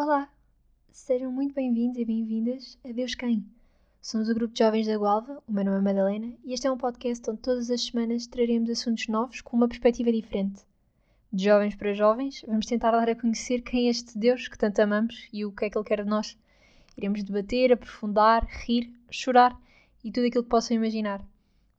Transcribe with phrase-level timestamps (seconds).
[0.00, 0.30] Olá,
[0.92, 3.44] sejam muito bem-vindos e bem-vindas a Deus Quem.
[4.00, 6.70] Somos o grupo de jovens da Gualva, o meu nome é Madalena, e este é
[6.70, 10.62] um podcast onde todas as semanas traremos assuntos novos com uma perspectiva diferente.
[11.32, 14.78] De jovens para jovens, vamos tentar dar a conhecer quem é este Deus que tanto
[14.78, 16.38] amamos e o que é que Ele quer de nós.
[16.96, 19.60] Iremos debater, aprofundar, rir, chorar
[20.04, 21.20] e tudo aquilo que possam imaginar.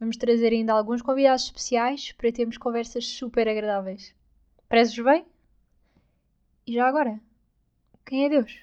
[0.00, 4.14] Vamos trazer ainda alguns convidados especiais para termos conversas super agradáveis.
[4.70, 5.26] Prezes bem?
[6.66, 7.20] E já agora,
[8.06, 8.56] quem é Deus?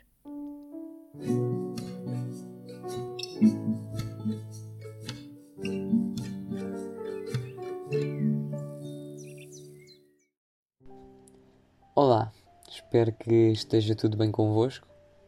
[11.94, 12.32] Olá,
[12.70, 14.88] espero que esteja tudo bem convosco.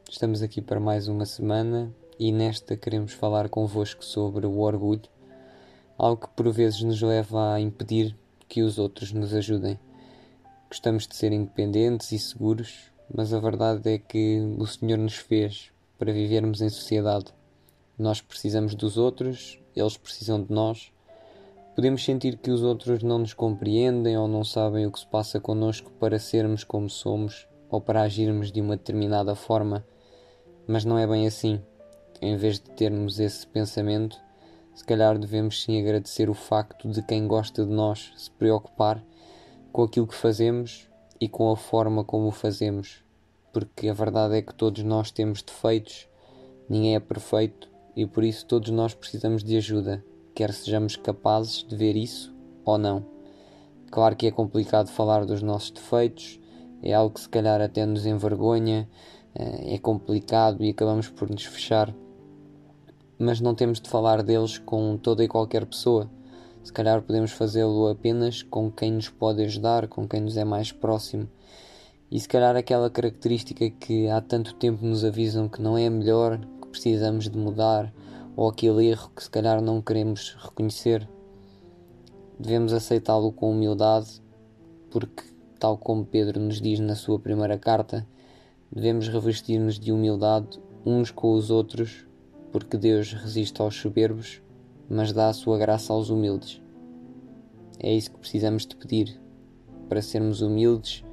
[0.09, 5.09] Estamos aqui para mais uma semana e nesta queremos falar convosco sobre o orgulho,
[5.97, 8.15] algo que por vezes nos leva a impedir
[8.47, 9.77] que os outros nos ajudem.
[10.69, 15.71] Gostamos de ser independentes e seguros, mas a verdade é que o Senhor nos fez
[15.97, 17.27] para vivermos em sociedade.
[17.97, 20.91] Nós precisamos dos outros, eles precisam de nós.
[21.75, 25.39] Podemos sentir que os outros não nos compreendem ou não sabem o que se passa
[25.39, 29.85] connosco para sermos como somos ou para agirmos de uma determinada forma,
[30.67, 31.61] mas não é bem assim.
[32.21, 34.17] Em vez de termos esse pensamento,
[34.73, 39.03] se calhar devemos sim agradecer o facto de quem gosta de nós se preocupar
[39.71, 43.03] com aquilo que fazemos e com a forma como o fazemos,
[43.53, 46.07] porque a verdade é que todos nós temos defeitos,
[46.69, 51.75] ninguém é perfeito e por isso todos nós precisamos de ajuda, quer sejamos capazes de
[51.75, 53.05] ver isso ou não.
[53.91, 56.39] Claro que é complicado falar dos nossos defeitos,
[56.81, 58.89] é algo que se calhar até nos envergonha,
[59.33, 61.93] eh, é complicado e acabamos por nos fechar
[63.17, 66.09] mas não temos de falar deles com toda e qualquer pessoa.
[66.65, 70.71] Se calhar podemos fazê-lo apenas com quem nos pode ajudar, com quem nos é mais
[70.71, 71.29] próximo.
[72.09, 75.91] E se calhar aquela característica que há tanto tempo nos avisam que não é a
[75.91, 77.93] melhor, que precisamos de mudar,
[78.35, 81.07] ou aquele erro que se calhar não queremos reconhecer.
[82.39, 84.19] Devemos aceitá-lo com humildade,
[84.89, 85.23] porque,
[85.59, 88.07] tal como Pedro nos diz na sua primeira carta,
[88.71, 92.07] devemos revestir-nos de humildade uns com os outros
[92.51, 94.41] porque Deus resiste aos soberbos,
[94.89, 96.61] mas dá a sua graça aos humildes.
[97.79, 99.19] É isso que precisamos de pedir,
[99.89, 101.03] para sermos humildes,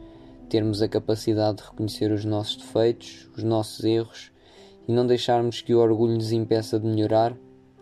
[0.49, 4.33] termos a capacidade de reconhecer os nossos defeitos, os nossos erros
[4.87, 7.37] e não deixarmos que o orgulho nos impeça de melhorar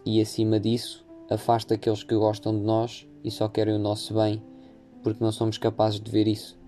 [0.05, 4.43] e, acima disso, afasta aqueles que gostam de nós e só querem o nosso bem,
[5.03, 6.59] porque não somos capazes de ver isso.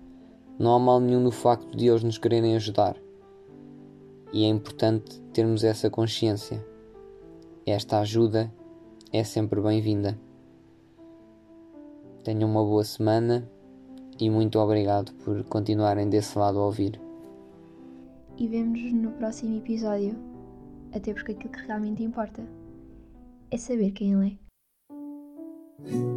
[0.59, 2.95] Não há mal nenhum no facto de eles nos quererem ajudar.
[4.31, 6.65] E é importante termos essa consciência.
[7.65, 8.53] Esta ajuda
[9.13, 10.19] é sempre bem-vinda.
[12.23, 13.47] Tenham uma boa semana
[14.19, 16.99] e muito obrigado por continuarem desse lado a ouvir.
[18.35, 20.15] E vemos-nos no próximo episódio.
[20.91, 22.43] Até porque aquilo que realmente importa
[23.51, 26.12] é saber quem ele é.